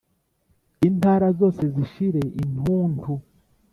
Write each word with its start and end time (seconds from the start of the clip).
intara 0.87 1.27
zose 1.39 1.61
zishire 1.75 2.21
intuntu 2.41 3.11